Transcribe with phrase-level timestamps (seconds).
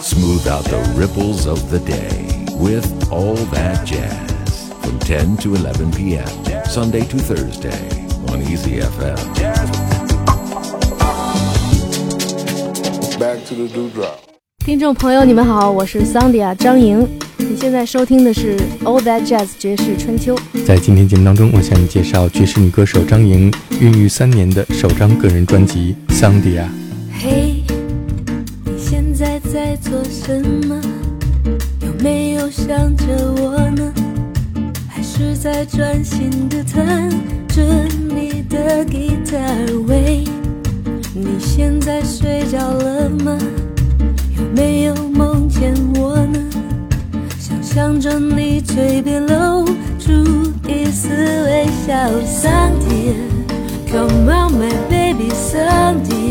[0.00, 2.10] Smooth out the ripples of the day
[2.58, 6.26] with All That Jazz from 10 to 11 p.m.
[6.64, 7.70] Sunday to Thursday
[8.28, 9.16] on Easy FM.
[13.20, 14.18] Back to the dewdrop.
[14.64, 17.08] 听众朋友，你们好，我是桑迪亚张莹。
[17.36, 20.36] 你现在收听的是 All That Jazz 爵士春秋。
[20.66, 26.64] 在今天节目当中，我向你介绍爵士女歌手张莹孕育三年的首张个人专辑《桑迪亚》。
[29.76, 30.80] 做什么？
[31.80, 33.04] 有没有想着
[33.40, 33.92] 我呢？
[34.88, 37.10] 还是在专心的弹
[37.48, 37.62] 着
[38.08, 39.36] 你的吉他？
[39.86, 40.24] 喂，
[41.14, 43.38] 你现在睡着了吗？
[44.36, 46.38] 有没有梦见我呢？
[47.38, 49.64] 想象着你嘴边露
[49.98, 50.12] 出
[50.66, 51.08] 一丝
[51.44, 51.94] 微笑
[52.42, 56.25] ，Sandy，Come on my baby，Sandy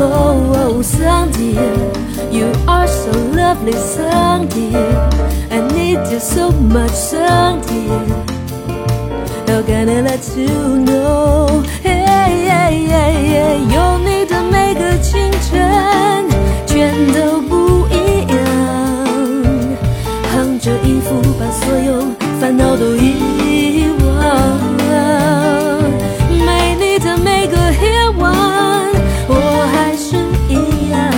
[0.00, 1.56] Oh, oh, Sandy,
[2.30, 4.76] you are so lovely, Sandy.
[5.50, 7.88] I need you so much, Sandy.
[9.48, 11.64] How can I let you know?
[11.82, 16.28] Hey, hey, hey, hey, 有你的每个清晨，
[16.66, 18.36] 全都不一样。
[20.32, 22.04] 哼着音符，把所有
[22.53, 24.15] 烦恼都遗忘
[24.77, 25.81] 了。
[26.29, 28.31] 没你的每个夜晚，
[29.27, 29.33] 我
[29.73, 30.15] 还是
[30.47, 31.11] 一样，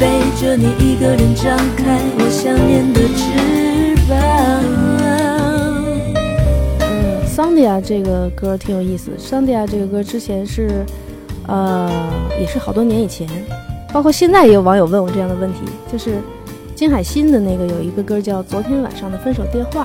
[0.00, 0.08] 背
[0.40, 4.18] 着你一个人张开我想念的翅膀。
[6.80, 9.12] 嗯，桑迪亚这个歌挺有意思。
[9.16, 10.84] 桑迪亚这个歌之前是，
[11.46, 11.88] 呃，
[12.40, 13.28] 也是好多年以前，
[13.92, 15.60] 包括现在也有网友问我这样的问题，
[15.92, 16.18] 就是
[16.76, 19.82] 金海心的那个有一个歌叫《昨天晚上的分手电话》，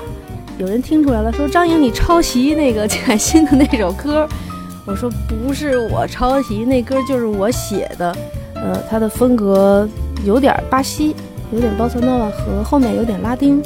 [0.58, 4.28] 有人听出来了，说张颖你抄袭那个 金海心的那首歌。
[4.86, 8.14] 我说不是我抄袭，那歌就是我写的。
[8.56, 9.88] 呃，它的风格
[10.26, 11.16] 有点巴西，
[11.54, 13.64] 有点包萨诺瓦和后面有点拉丁，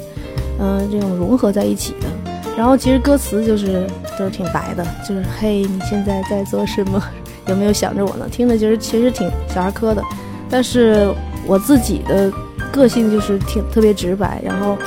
[0.60, 2.08] 嗯、这种融合在一起的。
[2.56, 3.88] 然后其实歌词就是
[4.20, 7.04] 就是挺白的，就是嘿，你现在在做什么？
[7.50, 8.28] 有没有想着我呢？
[8.32, 10.04] 听着就是其实挺小儿科的，
[10.48, 11.12] 但是
[11.48, 12.32] 我自己的
[12.76, 14.78] 个性就是挺特别直白，然后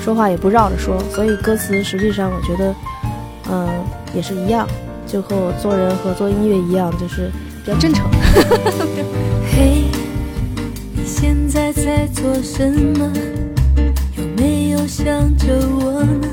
[0.00, 2.74] 说话也不绕着说，所以歌词实际上我觉得，
[3.48, 3.68] 嗯、
[4.12, 4.66] 也是一样，
[5.06, 7.30] 就和我做人和做音乐一样，就是
[7.64, 8.04] 比较真诚。
[9.54, 9.84] 嘿，
[10.92, 12.68] 你现在在做什
[12.98, 13.12] 么？
[14.16, 15.46] 有没有想着
[15.78, 16.28] 我呢？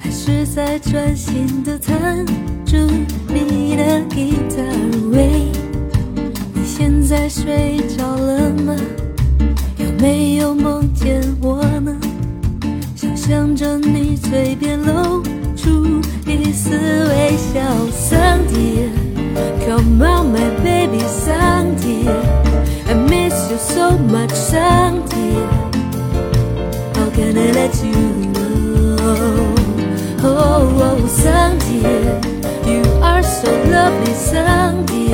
[0.00, 2.24] 还是在专心的弹
[2.64, 2.78] 着
[3.28, 4.62] 你的吉他？
[5.12, 5.52] 喂，
[6.54, 8.74] 你现在睡着了吗？
[9.97, 11.97] 有没有梦见我呢？
[12.95, 15.21] 想象着你嘴边露
[15.55, 16.71] 出一丝
[17.09, 22.07] 微笑，Sandy。Come on, my baby, Sandy.
[22.87, 25.37] I miss you so much, Sandy.
[26.93, 27.93] How can I let you
[28.33, 29.55] know?
[30.21, 31.81] Oh, oh, Sandy,
[32.65, 35.13] you are so lovely, Sandy.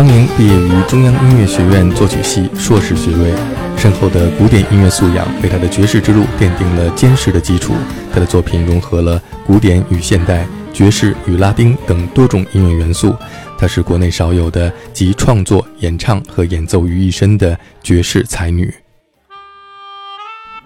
[0.00, 3.34] 张莹毕业于中央音乐学院作曲系硕士学位，
[3.76, 7.74] 深厚的古典音乐素养为他的爵士之路奠定了坚实的基础。
[8.10, 13.14] 他的作品融合了古典与现代、爵士与拉丁等多种音乐元素。
[13.58, 18.72] 她是国内少有的集创作、演唱和演奏于一身的爵士才女。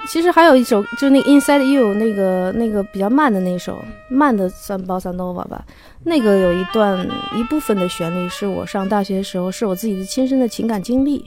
[0.06, 5.64] 其实还有一首，就是那个 Inside You 那个那个比较慢的那首，慢的算包萨诺瓦吧。
[6.04, 11.24] 那个有一段一部分的旋律是我上大学的时候，是我自己的亲身的情感经历。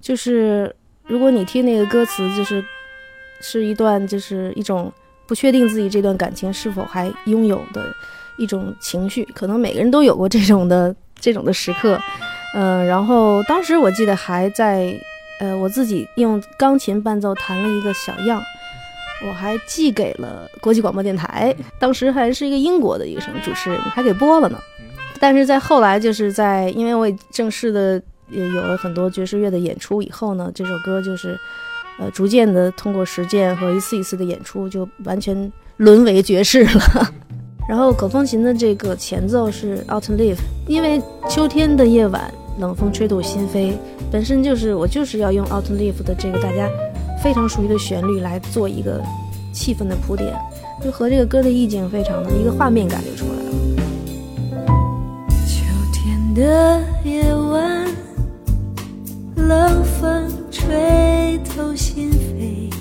[0.00, 0.74] 就是
[1.06, 2.64] 如果你听那个歌词，就是
[3.40, 4.92] 是一段就是一种
[5.26, 7.84] 不确定自己这段感情是否还拥有的
[8.36, 11.98] 一种情绪，可能每个人都有过这种的这种的时刻。
[12.54, 14.92] 嗯，然后当时我记得还在。
[15.40, 18.42] 呃，我自己用钢琴伴奏弹了一个小样，
[19.26, 24.58] 我还寄给了国际广播电台，当时还是一个英国的一个什么主持人，还给播了呢。
[25.20, 28.00] 但是在后来，就是在因为我也正式的
[28.30, 31.38] 也有了很多爵士乐的演出以后呢，这首歌就是
[31.98, 37.12] 呃逐渐的通过实践和一次一次的演出，就完全沦为爵士了。
[37.68, 42.32] 然后口风琴的这个前奏是 Autumn Leaf，因为秋天的夜晚。
[42.58, 43.72] 冷风吹动心扉，
[44.10, 46.68] 本身就是我就是要用《Autumn Leaf》的这个大家
[47.22, 49.00] 非常熟悉的旋律来做一个
[49.52, 50.34] 气氛的铺垫，
[50.82, 53.44] 就和这个歌的意境非常的一个画面感就出来了。
[55.46, 57.86] 秋天的夜晚，
[59.36, 62.72] 冷风吹透心扉，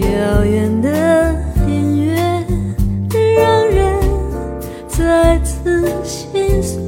[0.00, 1.34] 遥远的
[1.66, 2.14] 音乐
[3.38, 3.98] 让人
[4.86, 6.85] 再次心碎。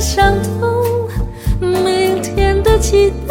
[0.00, 1.08] 伤痛，
[1.60, 3.27] 明天的期待。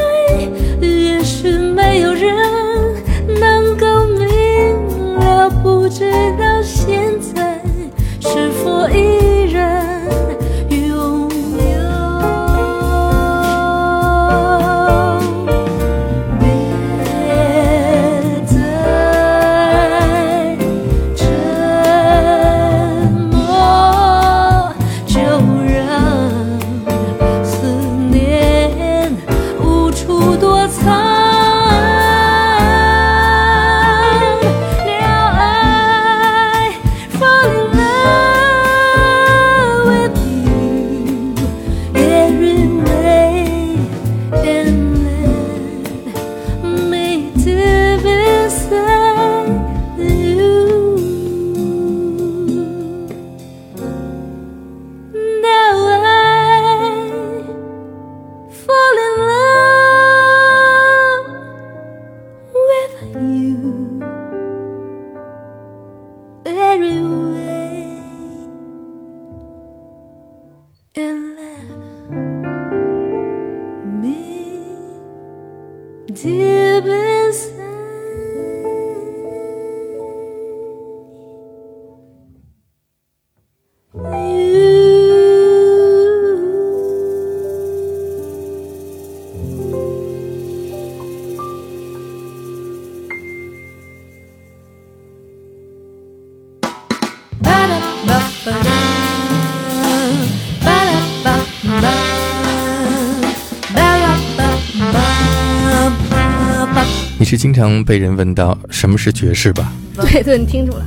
[107.27, 109.71] 是经常被人问到什么是爵士吧？
[109.99, 110.83] 对对，你听出来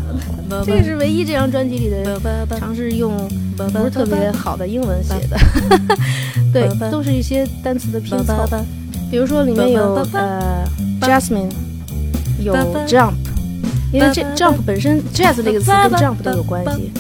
[0.49, 2.19] 了， 这个是唯一这张专辑里的
[2.59, 3.15] 尝试用
[3.57, 5.39] 不是特别好的英文写的，
[6.53, 8.49] 对，都是一些单词的拼凑。
[9.11, 10.65] 比如说里面有呃
[11.01, 11.51] Jasmine，
[12.39, 12.55] 有
[12.87, 13.15] Jump，
[13.93, 16.93] 因为这 Jump 本身 Jazz 这个词跟 Jump 都有关系。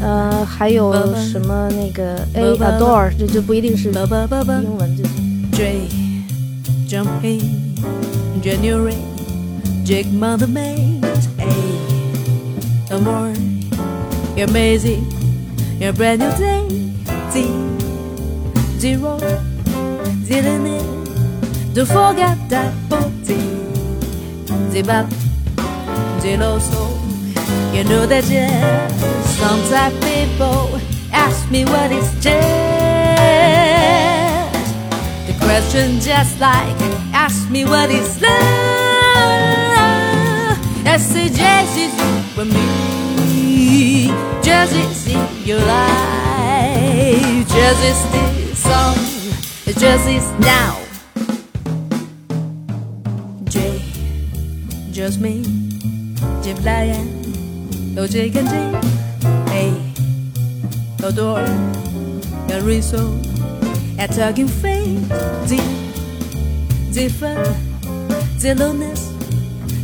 [0.00, 5.10] 呃，还有什么那个 A Adore，这就不一定是英文，就是
[5.50, 5.80] J,
[6.88, 7.42] jumping,
[8.42, 8.96] January,
[9.84, 11.50] Jake Mother Mays, A,
[12.90, 13.34] Amor,
[14.36, 15.04] you're amazing,
[15.80, 16.68] you're brand new day,
[17.30, 17.48] Z,
[18.78, 19.18] Zero,
[21.74, 22.72] don't forget that
[23.24, 23.34] Z,
[24.70, 25.08] Zibab,
[26.20, 26.98] Zillow soul,
[27.74, 28.92] you know that jazz,
[29.38, 30.80] sometimes people
[31.12, 32.38] ask me what is jazz.
[35.26, 38.30] The question just like ask me what is love.
[40.86, 41.92] I say jazz is
[42.36, 44.08] you me.
[44.42, 47.46] Jazz is in your life.
[47.54, 48.96] Jazz is this song.
[49.80, 50.72] Jazz is now.
[53.44, 53.82] J,
[54.90, 55.34] just me.
[56.42, 57.06] Jim Lion.
[57.94, 58.84] No Jake and Jake.
[59.60, 59.64] A,
[61.06, 61.50] Adore.
[62.50, 63.20] And Rizzo
[63.98, 65.87] at talking face,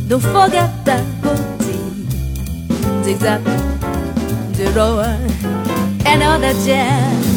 [0.09, 1.79] don't forget that body,
[3.03, 3.41] zigzag,
[4.53, 5.17] the roar,
[6.05, 7.34] and all that jazz.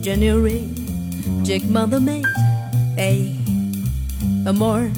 [0.00, 0.68] January,
[1.42, 2.24] Jake Mother Mate,
[2.98, 3.36] A,
[4.46, 4.90] a more.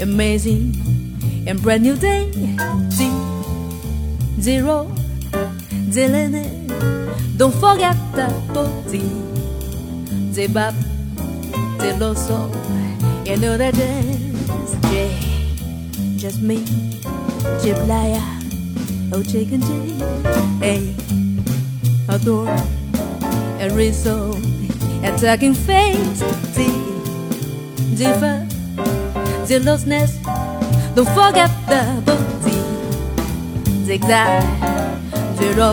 [0.00, 0.74] Amazing
[1.46, 2.30] and brand new day,
[2.90, 3.08] Z,
[4.40, 4.90] zero,
[5.88, 6.34] Zillion,
[7.38, 9.06] don't forget the booty,
[10.34, 10.74] Z bop,
[11.78, 12.50] Zillo so,
[13.24, 15.14] you know that is J,
[16.18, 16.64] just me,
[17.62, 18.20] Jib Liar.
[19.12, 19.94] Oh, chicken J,
[20.60, 20.94] A,
[22.12, 22.50] adore,
[23.64, 24.32] and Rizzo,
[25.02, 26.68] attacking face, Z,
[27.96, 28.44] Ziffer,
[29.46, 30.18] zealousness,
[30.94, 32.58] don't forget the booty,
[33.86, 34.42] zigzag,
[35.38, 35.68] zero,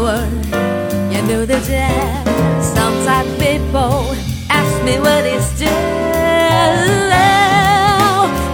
[1.12, 2.74] you know the jazz.
[2.74, 4.15] Sometimes people
[4.50, 6.88] ask me what is jazz.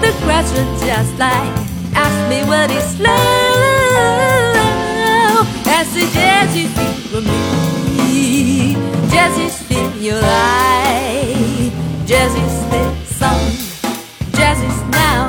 [0.01, 1.53] The question just like
[1.93, 3.17] ask me what is love.
[5.67, 6.71] As the jazz is
[7.11, 7.86] for me,
[9.09, 11.71] jazz is in your life,
[12.05, 13.39] jazz is the song,
[14.33, 15.27] jazz is now.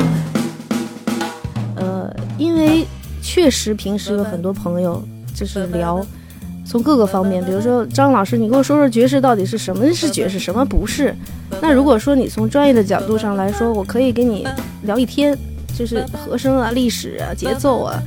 [3.22, 5.02] 确实平时有很多朋友
[5.34, 6.04] 就是聊，
[6.66, 11.14] 从各个方面，比如说张老师，你给我说说爵士到底是什么是爵士，什么不是？
[11.62, 14.46] 那如果说你从专业的角度上来说，我可以跟你
[14.82, 15.38] 聊一天，
[15.76, 18.02] 就是和声啊、历史啊、节奏啊。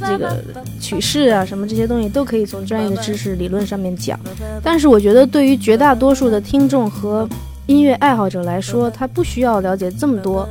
[0.00, 0.42] 这个
[0.80, 4.18] 曲式啊，什么这些东西都可以从专业的知识理论上面讲。
[4.62, 7.28] 但是我觉得，对于绝大多数的听众和
[7.66, 10.48] 音乐爱好者来说，他不需要了解这么多，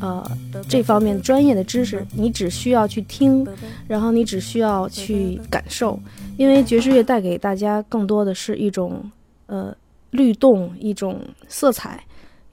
[0.00, 0.22] 呃，
[0.68, 2.06] 这方面专业的知识。
[2.14, 3.46] 你只需要去听，
[3.88, 5.98] 然后你只需要去感受，
[6.36, 9.10] 因为爵士乐带给大家更多的是一种
[9.46, 9.74] 呃
[10.10, 12.02] 律动、一种色彩、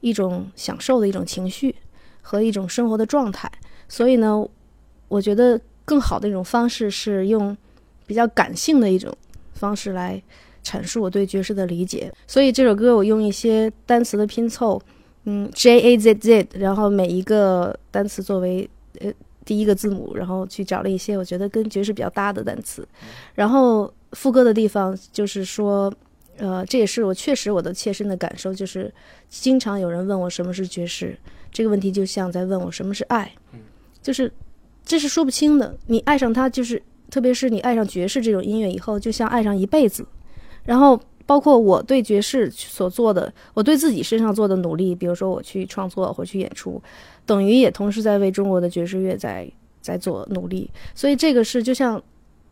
[0.00, 1.74] 一种享受的一种情绪
[2.22, 3.50] 和一种生活的状态。
[3.88, 4.42] 所以呢，
[5.08, 5.60] 我觉得。
[5.90, 7.56] 更好的一种方式是用
[8.06, 9.12] 比较感性的一种
[9.54, 10.22] 方式来
[10.62, 14.80] 阐述我对爵士的理解，所以这首歌我用一些单词的拼凑，
[15.24, 19.12] 嗯，J A Z Z，然后每一个单词作为呃
[19.44, 22.86] 第一个字母，然后去找了一些我觉得跟爵士比较搭的单词，
[23.34, 25.92] 然后副歌的地方就是说，
[26.36, 28.92] 呃，这也是我确实我的切身的感受，就是
[29.28, 31.18] 经常有人问我什么是爵士，
[31.50, 33.32] 这个问题就像在问我什么是爱，
[34.00, 34.32] 就是。
[34.90, 35.72] 这是说不清的。
[35.86, 40.04] 你爱上它，就是特别是你爱上爵士这种音乐以后，就像爱上一辈子。
[40.64, 46.82] 然后，包括我对爵士所做的，我对自己身上做的努力，比如说我去创作或去演出，
[47.24, 49.48] 等于也同时在为中国的爵士乐在
[49.80, 50.68] 在做努力。
[50.92, 52.02] 所以，这个是就像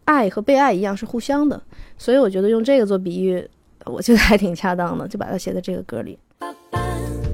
[0.04, 1.60] 爱和被爱一样，是互相的。
[1.96, 3.44] 所以，我觉得用这个做比喻，
[3.84, 6.16] 我觉得还挺恰当的，就把它写在这个歌里。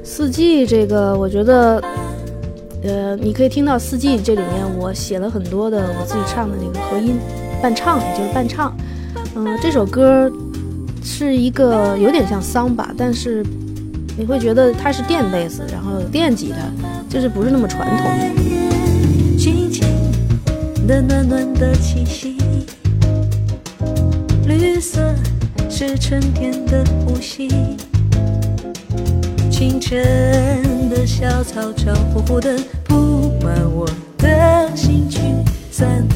[0.03, 1.79] 四季这个，我觉得。
[2.85, 7.17] 呃，你可以听到《四季》这里面，我写了很多的我自己唱的那个和音
[7.63, 8.77] 伴唱，就是伴唱。
[9.35, 10.31] 嗯，这首歌
[11.03, 13.43] 是一个有点像桑巴，但是
[14.19, 16.59] 你会觉得它是电贝斯，然后有电吉他，
[17.09, 19.39] 就是不是那么传统的。
[19.39, 19.87] 轻轻
[20.87, 22.37] 的暖暖的气息，
[24.47, 25.01] 绿色
[25.71, 27.49] 是春天的呼吸。
[29.51, 30.64] 清晨
[31.07, 33.87] 小草潮乎乎的铺满我
[34.17, 35.21] 的心去，
[35.71, 36.07] 散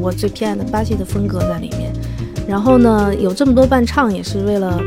[0.00, 1.92] 我最偏爱的巴西的风格在里面，
[2.46, 4.80] 然后呢，有这么多伴唱也是为了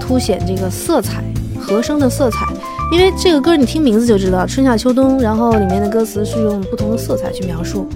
[0.00, 1.24] 凸显这个色彩
[1.60, 2.46] 和声的色彩，
[2.92, 7.86] 因为这个歌你听名字就知道春夏秋冬，然后里面的歌词是用不同的色彩去描述。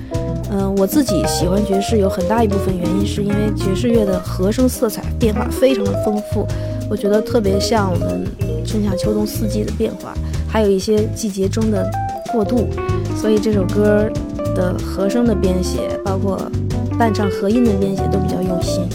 [0.52, 6.46] 嗯，我自己喜欢爵士有很大一部分原因是因为爵士乐的和声色彩变化非常的丰富，
[6.90, 8.26] 我觉得特别像我们
[8.66, 10.12] 春夏秋冬四季的变化，
[10.48, 11.88] 还有一些季节中的
[12.32, 12.68] 过渡，
[13.16, 14.10] 所以这首歌。
[14.60, 16.38] 的和声的编写，包括
[16.98, 18.86] 伴唱和音的编写，都比较用心。